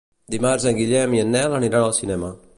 Dimarts 0.35 0.65
en 0.71 0.79
Guillem 0.79 1.15
i 1.19 1.23
en 1.25 1.31
Nel 1.37 1.57
aniran 1.61 1.89
al 1.91 1.99
cinema. 2.03 2.35